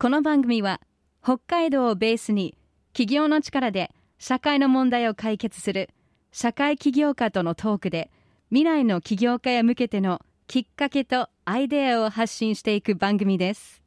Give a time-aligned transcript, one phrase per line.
[0.00, 0.80] この番組は
[1.24, 2.56] 北海道をベースに
[2.92, 5.90] 企業の力で社会の問題を解決する
[6.30, 8.08] 社会起業家とのトークで
[8.50, 13.82] 未来の起業家へ向けてのきっかけとアイデアを発信していく番組です。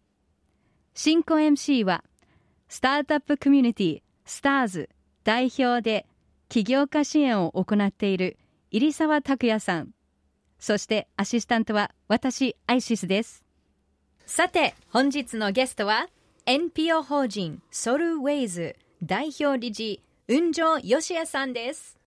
[0.96, 2.04] 進行 MC は
[2.68, 4.90] スタートアップコミュニティスターズ
[5.24, 6.06] 代表で
[6.50, 8.38] 起業家支援を行っている
[8.70, 9.92] 入澤拓也さん。
[10.60, 13.41] そしてアシスタントは私アイシスです。
[14.26, 16.08] さて本日のゲストは
[16.46, 21.98] NPO 法人ソルウェイズ代表理事雲上義也さんです。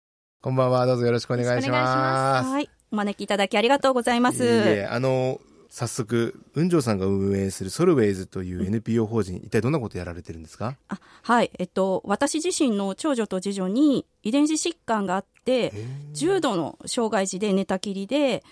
[0.41, 2.48] こんばんはどうぞよろしくお願いします。
[2.48, 2.70] はい。
[2.92, 4.86] お招きいただきありがとうございます。
[4.91, 10.77] あの早速雲上さんが運営するソルウェイズという NPO 法人、一体どんなことやられてるんですか？
[10.88, 11.50] あはい。
[11.58, 15.72] えっと私自身の長女と次女に遺伝子疾患があって
[16.12, 18.42] 重度の障害児で寝たきりで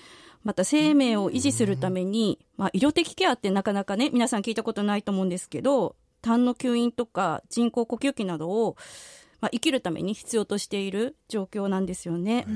[0.45, 8.77] また生命を維持するために、まあ、医療的ケアってなかなかね皆さん聞いたことないと思うんですけど痰の吸引とか人工呼吸器などを、
[9.41, 12.47] まあ、生きるために必要としている状況なんですよね。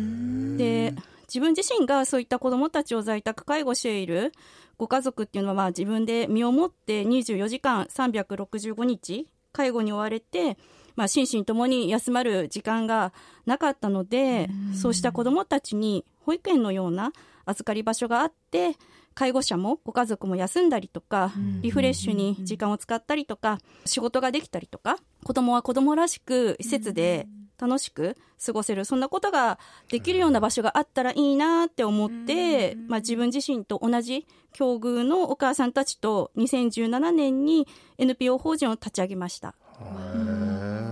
[0.56, 0.94] で
[1.26, 4.32] 自分自身がそういった子どもたちを在宅介護している
[4.78, 10.56] ご家族っていうのはまあ自分で身をもって24時間365日介護に追われて、
[10.94, 13.12] まあ、心身ともに休まる時間が
[13.46, 17.12] なかったのでそうした子どもたちに保育園のような
[17.46, 18.76] 預かり場所があって
[19.14, 27.26] 介護者もご家族も休んだりとかリフレッシュに時間を使ったりとか仕事ができたりとか子供は子供らしく施設で
[27.58, 28.84] 楽しく過ごせる。
[28.84, 37.66] そんなことができるような場所があったらいいなって思って、まあ、自分自身と同じ境遇のお母さんたちと2017年に
[37.98, 39.54] NPO 法人を立ち上げました。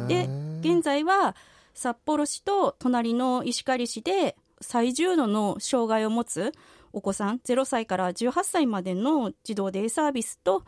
[0.09, 0.29] で
[0.61, 1.37] 現在は
[1.75, 6.53] 札幌市と隣の石狩市で最重度の障害を持つ
[6.93, 10.65] お子さん0歳から18歳までの児童デイサービスと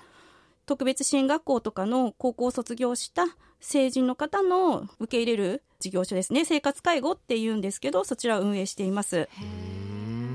[0.66, 3.26] 特別支援学校とかの高校を卒業した
[3.60, 6.44] 成人の方の受け入れる事業所ですね。
[6.44, 9.28] 生活介護っていうんですけどそちらを運営しています。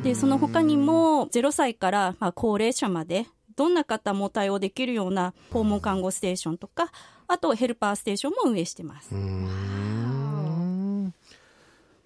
[0.04, 6.92] でその他にも0歳からまあ高齢者までどんな方も対応できるような訪問看護ステーションとか
[7.28, 9.14] あとヘルパーステーションも運営してます。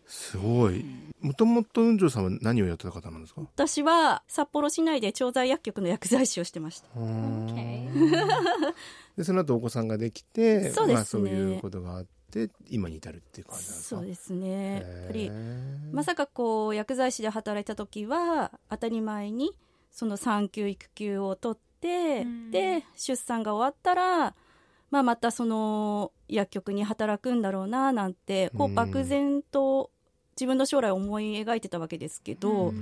[0.07, 0.85] すごい
[1.25, 3.41] もともと雲上さんは何をやってた方なんですか？
[3.41, 6.87] 私は札幌市内で調剤薬局の薬剤師をしてました。
[9.17, 13.95] でその後お子さんができてそうですね、まあ、そういうことがあって今に至るっていう感じなんですか？
[13.97, 14.73] そうですね。
[14.73, 15.31] やっぱり
[15.91, 19.51] まさかこう薬剤師で働いた時は当たり前に
[19.91, 24.35] その産休育休を取ってで出産が終わったら
[24.91, 29.89] まあ、またその薬局に働くんだろうななんてこう漠然と
[30.35, 32.73] 自分の将来を思い描いてたわけですけど、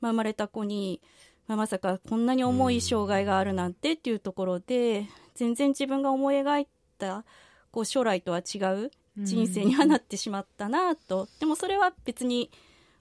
[0.00, 1.00] まあ、生まれた子に、
[1.46, 6.66] まあ、まさかこんなに重い障害があるなんてっていうところで全然自分が思い描い
[6.98, 7.24] た
[7.70, 12.50] こう将来とは違う人生にはなってしまったなと、でもそれは別に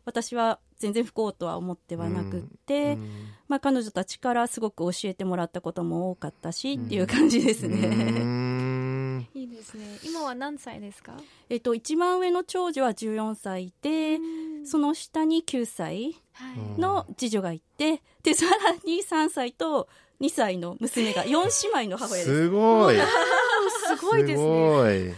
[0.06, 2.98] 私は全然不幸とは思ってはなくって、
[3.48, 8.45] まあ、彼女たちからすごく教えてもらったことも多かったしっていう感じですね。
[10.36, 11.14] 何歳ですか？
[11.50, 14.20] えっと一番上の長女は14歳で、
[14.66, 16.16] その下に9歳
[16.78, 19.88] の次女がいて、でさらに3歳と
[20.22, 22.38] 2歳の娘が 4姉妹の母親です。
[22.44, 22.96] すごい。
[23.88, 25.16] すごいですね。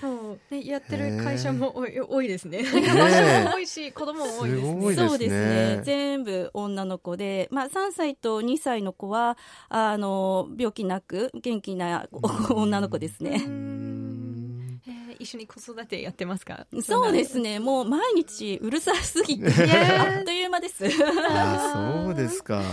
[0.51, 2.63] ねやってる会社も多いですね。
[2.63, 4.95] ね多いし子供も多いですね。
[5.07, 5.81] そうですね。
[5.83, 9.37] 全部女の子で、まあ3歳と2歳の子は
[9.69, 12.07] あの病気なく元気な
[12.49, 13.45] 女の子ですね。
[15.27, 16.65] 一緒に子育てやってますか？
[16.81, 17.59] そうですね。
[17.59, 19.49] もう毎日うるさすぎて。
[19.49, 20.85] あっという間です。
[20.85, 22.63] あそうですか。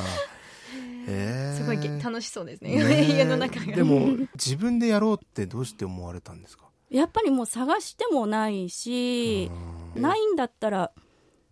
[1.08, 2.82] えー、すごい楽しそうですね。
[2.82, 3.74] ね家の中が。
[3.74, 6.66] でも自分でやろうってどうして思われたんですか？
[6.90, 9.50] やっぱりもう探してもないし
[9.96, 10.92] ないんだったら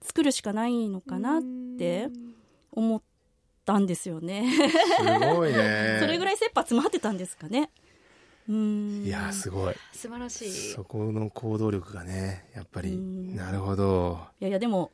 [0.02, 1.42] 作るしかないのかなっ
[1.78, 2.10] て
[2.70, 3.02] 思っ
[3.64, 4.48] たんですよね。
[4.52, 5.98] すごいね。
[6.00, 7.70] それぐらい切羽詰まってたんですかね
[9.04, 9.74] いやすごい。
[9.92, 10.50] 素晴らしい。
[10.72, 12.96] そこの行動力がねやっぱり。
[12.96, 14.18] なるほど。
[14.40, 14.90] いやいやでも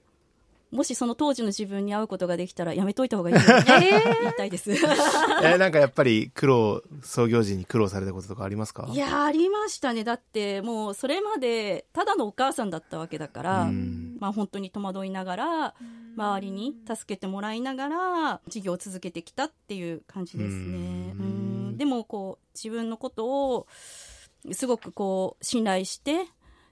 [0.71, 4.71] もしその当時の自分に会うことができたらやめといた方がいいと言いたいです。
[5.43, 8.87] えなんかやっぱり苦労創業時に苦労されたこととかありますか？
[8.93, 10.05] いやありましたね。
[10.05, 13.71] だってもうそれまでただのお母さんだったわけだから、
[14.19, 15.75] まあ本当に戸惑いながら
[16.19, 21.15] 周りに助けてもらいながら事業を続けてきたっていう感じですね。
[21.19, 21.48] うん
[21.79, 23.67] でもこう自分のことを
[24.53, 26.27] すごくこう信頼して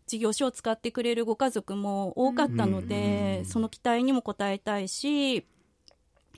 [0.07, 5.47] 事業所を使ってくれるご家族も多かったので、その期待にも応えたいし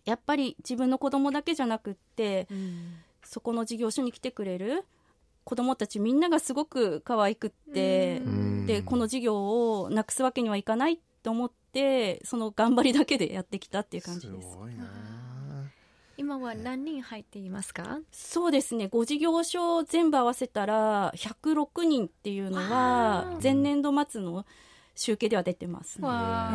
[0.04, 2.48] やっぱり自分の子供だけじゃなくって、
[3.22, 4.84] そこの事業所に来てくれる
[5.44, 8.20] 子供たちみんながすごく可愛くって、
[8.66, 14.50] で、この授業をなくすわけにはいかないと思って、その頑張りだけでやってきたっていう感じです。
[14.50, 14.58] す
[16.18, 18.00] 今は何人入っていますか？
[18.12, 24.44] そうですね、5事業所全部合わせたら106人っていうのは前年度末の
[24.96, 26.06] 集計では出てます、ね。
[26.06, 26.50] わ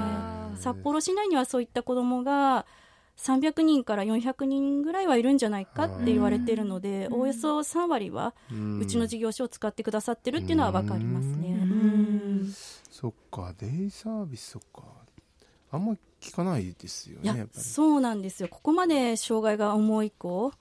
[0.51, 2.65] えー札幌市内にはそういった子供が
[3.17, 8.33] 300人から400人ぐらいはいるんじゃないかって言われてるので、おおよそ3割は
[8.79, 11.57] うちの事業所を使ってくださってるっていうのは分かりますね。
[11.61, 12.53] うん。
[12.91, 14.83] そっかデイサービスそっか
[15.73, 17.61] あんま聞かないですよねやっぱり。
[17.61, 18.47] そうなんですよ。
[18.47, 20.53] ここまで障害が重い子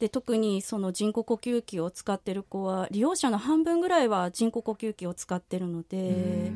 [0.00, 6.52] で特にその人工呼吸器を使ってる子は利用者の半分ぐらいは人工呼吸器を使ってるので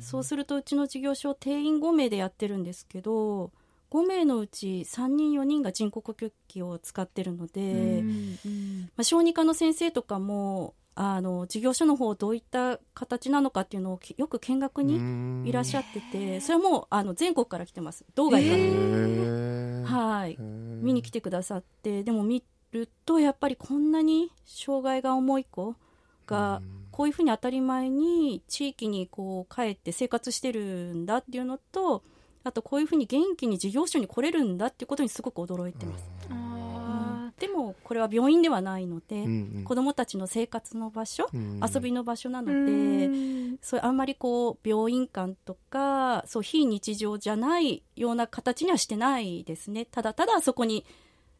[0.00, 3.52] そうするとうちの事業所定員5名でやってるんですけど
[3.90, 8.02] 5名のうち3人4人が人工呼吸器を使ってるので、
[8.96, 18.04] まあ、小児科の先生とかもあの事業所の方どういった形なのかっていうのをきよく見学にいらっしゃっててそれはもうあの全国から来てます。
[18.16, 20.36] 道外から、はい。
[20.40, 22.42] 見に来てくださってでも見
[22.72, 25.76] るとやっぱりこんなに障害が重い子
[26.26, 32.02] がこういうふうに当たり前に地域にこう帰って生活してるんだっていうのと
[32.42, 36.04] あとこういうふうに元気に事業所に来れるんだっていうことにすごく驚いてます。
[37.38, 39.24] でもこれは病院ではないので、
[39.64, 49.84] 子どもたちの生活の場所、遊びの場所なので、そうあんまりこう病院間とかそう非日常じゃないような形にはしてないですね。
[49.84, 50.84] ただただそこに、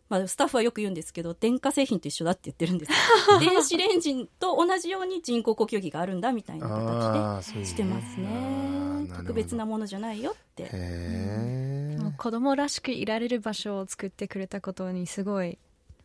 [0.08, 2.92] まあ、スタッフはよく言うんですけど電化製品と一緒だって言ってるんです
[3.40, 9.08] 電子レンジと同じように人工呼吸器があるんだみたいな形でしてますね。
[9.16, 10.68] 特別なものじゃないよって。
[12.16, 15.58] 子供らしくいられる場所を作ってくれたことにすごい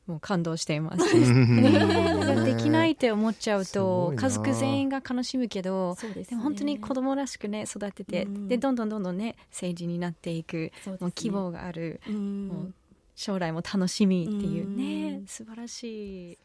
[0.05, 1.03] もう感動しています。
[2.43, 12.73] できないって思っちゃうと家族全員が悲しむけどで,、ね、でも本当に子供らしくね育てて、うん、でどんどんどんどんね政治になっていく、ね、もう希望がある、うん、もう
[13.15, 16.37] 将来も楽しみっていうね、うん、素晴らしい。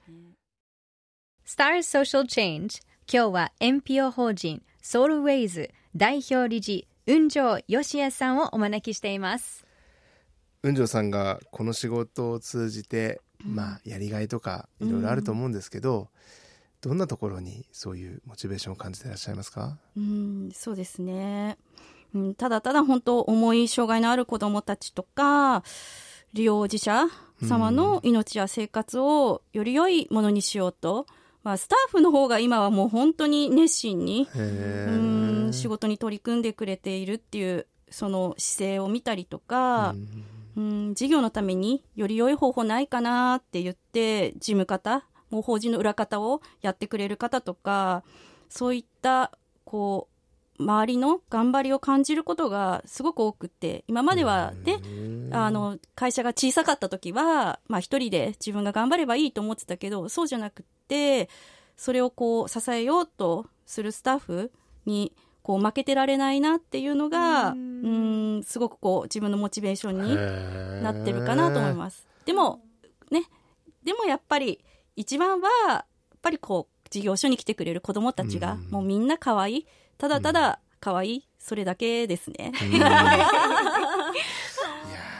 [1.44, 2.82] Star Social Change
[3.12, 9.66] 今日は NPO 法人ソウルウェイズ代表理事雲上義也さんをお招きしています。
[10.62, 13.20] 雲上さんがこの仕事を通じて
[13.54, 16.08] まあ、やりがいとかいろいろあると思うんですけど、うん、
[16.80, 19.78] どんなところにそういうモチベーションを感じていらっしゃいますか？
[19.96, 21.56] うんそうですね、
[22.14, 25.62] うん、ただただ本当重い障害のある子どもたちとか
[26.34, 27.06] 利用者
[27.42, 31.06] 様の命や生活をより良いものにしようと、
[31.42, 40.24] まあ、スタッフの方が今はもう本当に熱心にうん仕事に取り組んでくれているっていうその姿勢を見たりとか、うん
[40.58, 48.02] うん、事業のためにより良い方法ないかなって言って事務方もう法人の裏方をやってくれる方とか
[48.48, 49.30] そういった
[49.64, 50.08] こ
[50.58, 54.80] う周りの頑張りを感じることがすごく多くて今まではね
[55.30, 61.28] あの会社が小さかった時は、まあ、一人で自分が頑張ればいいと思ってたけどそうじゃなくって
[61.76, 64.50] それをこう支えようとするスタッフ
[64.86, 65.12] に
[65.42, 72.06] こう負けてられないなっていうのがうんすごくこう自分のモチベーションになってるかなと思います。
[72.24, 72.60] でも
[73.10, 73.24] ね
[73.82, 74.64] でもやっぱり
[74.96, 75.84] 一番はやっ
[76.20, 79.66] ぱりこう事業所に来てくれる子どもたちがもうみんな可愛い
[79.98, 82.52] ただただ可愛いそれだけですね。
[82.70, 82.98] いや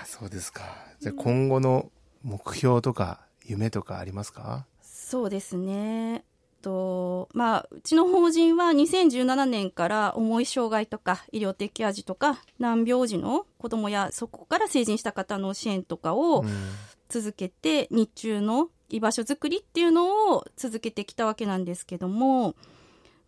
[0.04, 0.62] そうですか。
[1.00, 1.90] じゃあ今後の
[2.22, 6.24] 目標とか夢とかありますかそうですね。
[6.68, 16.44] とまあ、うちの法人は2017年から重い障害とか医療的ケア児とか難病児の子どもやそこから成人した方の支援とかを
[17.08, 22.54] 続けて、うん、日中の居場所づくりっていうのを続けてきたわけなんですけども、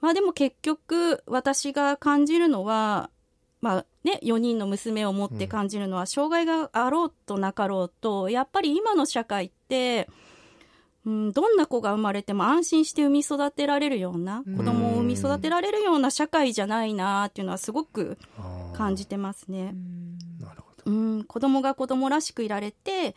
[0.03, 3.09] まあ、でも結局私が感じるのは、
[3.63, 10.09] まあね、4人の娘を持って感じるのは、うん、障害があろうとなかろうとやっぱり今の社会って
[11.07, 18.19] うん、どんな子が生まれても安心して産み育てられるような子供を産み育てられるような社会じゃないなっていうのはすごく
[18.75, 19.75] 感じてますね。
[20.39, 20.91] なるほど。
[20.91, 23.15] うん、子供が子供らしくいられて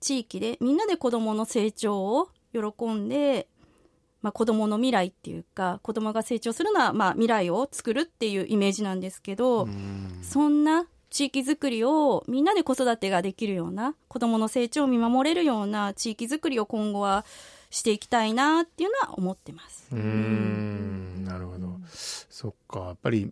[0.00, 3.46] 地域でみんなで子供の成長を喜んで、
[4.22, 9.68] まあ、子供の未来っていうか子供が成長するのは、まあ、未来を作るっていうイメージなんですけど
[10.22, 17.24] そんな地域づくりをみんなで子育てができるような子どもの成長を見守れるような地域づくりを今後は
[17.70, 19.88] していきたいなっていうのは思ってます。
[19.92, 23.30] うんなるほど、そっかやっぱり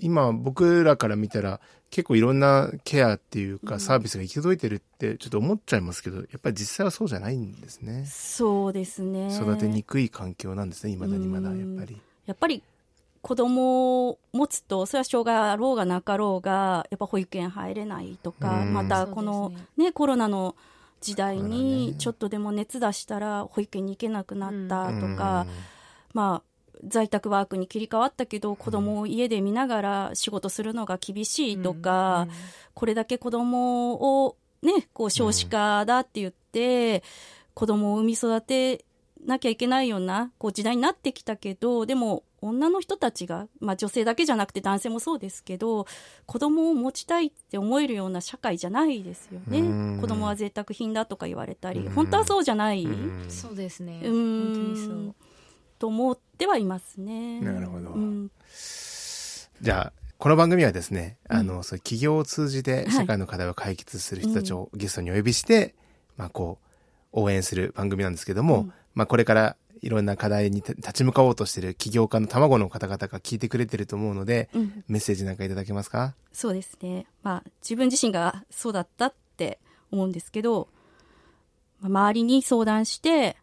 [0.00, 8.06] 今僕らから見たら結構いろんなケアっていうかサービスが行き届いてるってちょっと思っちゃいますけど、やっぱり実際はそうじゃないんですね。
[8.06, 9.34] そうですね。
[9.34, 12.00] 育てにくい環境なんですね、未だにまだやっぱり。
[12.26, 12.62] やっぱり
[13.24, 20.54] 子供を持つと、それは障害あろうがなかろうが、やっぱ保育園入れないとか、またこのね、コロナの
[21.00, 25.46] 時代にちょっとでも熱出したら保育園に行けなくなったとか、
[26.12, 32.28] まあ、在宅ワークに切り替わったけど子供を家で見ながら仕事するのが厳しいとか、
[32.74, 37.02] これだけ子供をね、こう少子化だって言って、
[37.54, 38.84] 子供を産み育て
[39.24, 45.86] なきゃいけないようなこう時代になってきたけど、でも女の人たちが、まあ女性だけじゃなくて男性もそうですけど、
[46.26, 50.00] 子供を持ちたいって思えるような社会じゃないですよね。
[50.00, 52.86] 子供は贅沢品だとか言われたり、本当はそうじゃない。
[53.28, 54.00] そうですね。
[54.04, 54.44] うん。
[54.44, 55.14] 本当にそう。
[55.78, 57.40] と思ってはいますね。
[57.40, 57.90] なるほど。
[57.90, 58.30] うん、
[59.60, 65.74] じゃあ、この番組はですね、あの、そう企業を通じて社会の課題を解決する人たちをゲストにお呼びして、
[66.16, 66.58] まあこ
[67.12, 76.14] う、応援する番組なんですけども、まあこれからいろんな課題に立ち向かおうとしている起業家の卵の方々が聞いてくれてると思うので、うん、メッセージなんかいただけますか？
[76.32, 77.06] そうですね。
[77.22, 79.58] まあ自分自身がそうだったって
[79.92, 80.68] 思うんですけど、
[81.82, 83.36] 周りに相談して、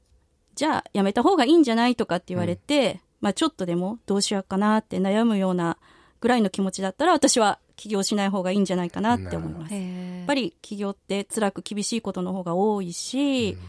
[0.55, 5.77] じゃあやめた方がいいんじゃないとかって言われて、うん、まあちょっとでもどうしようかなって悩むような
[6.21, 9.75] ぐらいの気持ちだったら私は起業しない方がいいんじゃないかなって思います。
[9.75, 9.79] や
[10.23, 13.59] っぱり起業って辛く厳しいことの方が多いし、うん、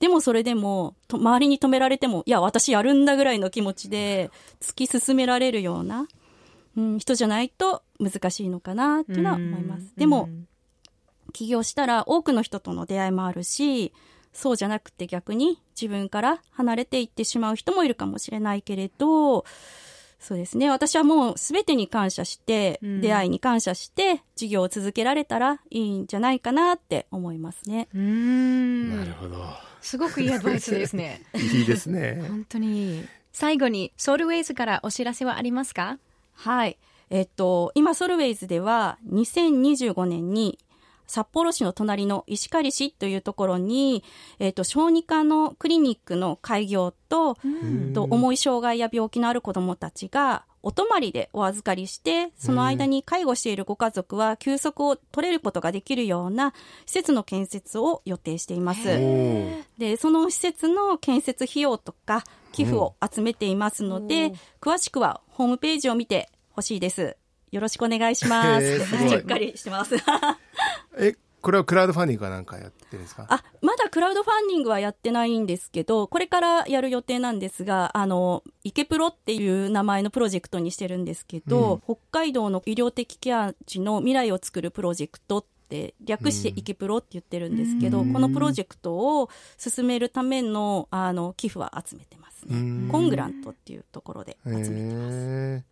[0.00, 6.08] でもそれでも周りに止められても、いや私やるんだぐらいの気持ちで突き進められるような、
[6.76, 9.92] うん、人じゃないと難しいのかなっていうのは思います。
[9.96, 10.28] でも、
[11.32, 13.92] 起業したら多くの人との出会いもあるし、
[14.32, 19.44] そうじゃなくて逆に自分から離れていってしまう人もいるかもしれないけれど、
[20.18, 20.70] そうですね。
[20.70, 27.88] 私はもう全てに感謝して、うん、出会いに感謝して、授業を続けられたらいいんじゃないかなって思いますね。
[27.94, 28.96] うん。
[28.96, 29.36] なるほど。
[29.84, 31.20] すごくいいアドバイスですね。
[31.36, 32.24] いいですね。
[32.26, 33.06] 本当に。
[33.32, 35.98] 最後に、ソルウェイズからお知らせはありますか？
[36.32, 36.78] はい。
[37.10, 40.58] えっと、今、ソルウェイズでは、2025年に
[41.06, 44.04] 札幌市の隣の石狩市というところに、
[44.38, 47.36] えっ、ー、と、小児科のクリニックの開業と、
[47.94, 56.54] と重い障害や病気のある子どもたちが、お泊まりでお預かりして、その間に介護しているご家族は休息を取れることができるような
[56.86, 58.84] 施設の建設を予定しています。
[59.76, 67.18] で、その施設の建設費用とか寄付を集めていますので、詳しくはホームページを見てほしいです。
[67.52, 68.80] よろしくお願いします。
[69.08, 69.96] しっかりしてます。
[70.96, 73.26] え、これはクラウドファンディングかなんかやってるんですか？
[73.28, 92.90] あ、まだクラウドファンディングはやってないんですけど、これからやる予定なんですが、あの、イケプロっていう名前のプロジェクトにしてるんですけど、うん、北海道の医療的ケア児の未来を作るプロジェクトって略してイケプロって言ってるんですけど、うん、このプロジェクトを進めるためのあの寄付は集めてますね。
[92.90, 95.64] コングラントっていうところで集めてます。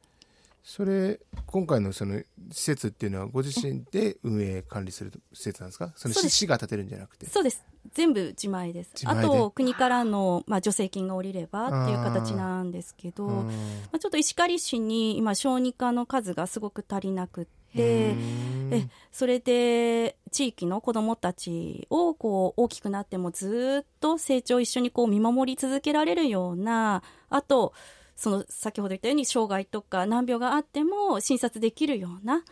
[0.65, 5.93] それ今回のその施設っていうのはご自身で運営管理する施設なんですか？
[5.97, 7.27] その市が建てるんじゃなくて。
[7.27, 7.65] そうです。
[7.95, 8.93] 全部自前です。
[9.07, 13.51] あと国からの、まあ、助成金が下りればっていう形なんですけどま
[13.93, 27.73] あ、ちょっと石狩市に今小児科の数がすごく足りなくてえそれで地域の子どもたちをこう大きくなってもずっと成長を一緒にこう見守り続けられるようなあと
[28.17, 32.45] その先ほど言ったように障害とか難病があっても診察できるような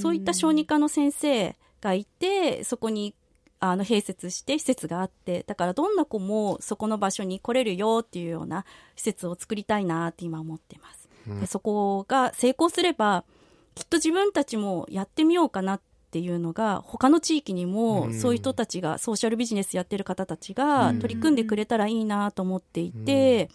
[0.00, 3.14] そういった小児科の先生がいてそこに
[3.60, 8.66] あの併設して施設があってだからどんな子もそこの場所に来れるよっていうような
[8.96, 11.08] 施設を作りたいなって今思ってます。
[11.40, 13.24] でそこが成功すれば
[13.74, 15.80] きっと自分たちもやってみようかなっ
[16.10, 23.48] ていうのが他の地域にもそういう人たちがソーシャルビジネスやってる方たちが取り組んでくれたらいいなと思っていて。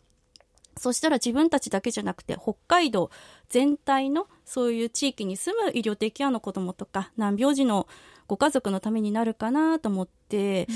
[0.79, 3.12] そしたら自分たちだけじゃなくて北海道
[3.50, 7.88] 全体のそういう地域に住む医療的ケアの子どもとか難病児の
[8.27, 10.67] ご家族のためになるかなと思って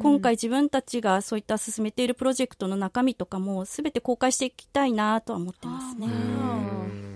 [0.00, 6.06] 今回自分たちがそういった進めているプロジェクトの中身とかも全て公開していきたいなとは思ってますね。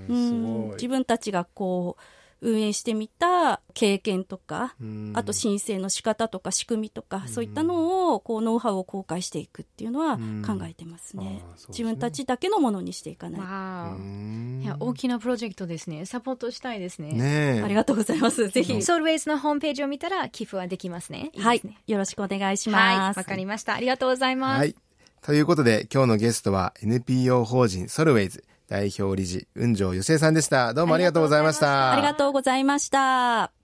[0.08, 0.70] うん。
[0.72, 2.02] 自分たちがこう
[2.42, 4.74] 運営してみた経験とか、
[5.14, 10.16] あと申請の仕方とか仕組みとか、そういったのをこうノウハウを公開していくっていうのは
[10.46, 11.42] 考えてますね。
[11.56, 14.62] すね自分たちだけのものにしていかない。
[14.62, 16.04] いや大きなプロジェクトですね。
[16.06, 17.12] サポートしたいですね。
[17.12, 18.48] ねありがとうございます。
[18.48, 18.82] ぜひ。
[18.82, 21.30] ソウルウェイズのホームページを見たら寄付はできますね。
[21.32, 21.62] いいすねはい。
[21.86, 22.98] よろしくお願いします。
[22.98, 23.74] わ、はい、かりました。
[23.74, 24.58] ありがとうございます。
[24.58, 24.76] はい。
[25.22, 30.74] ということで今日のゲストは NPO 法人ソルウェイズ代表理事、雲上よせいさんでした。
[30.74, 31.92] どうもありがとうございました。
[31.92, 33.55] ありがとうございました。